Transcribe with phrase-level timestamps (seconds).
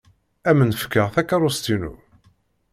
[0.49, 1.93] Ad m-n-fkeɣ takeṛṛust-inu.